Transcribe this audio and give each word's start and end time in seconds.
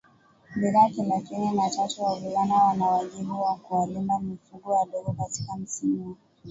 bidhaa 0.59 0.89
Thelathini 0.89 1.51
na 1.51 1.69
tatuWavulana 1.69 2.55
wana 2.63 2.85
wajibu 2.85 3.41
wa 3.41 3.55
kuwalinda 3.55 4.19
mifugo 4.19 4.71
wadogo 4.73 5.11
Katika 5.11 5.55
msimu 5.55 6.09
wa 6.09 6.15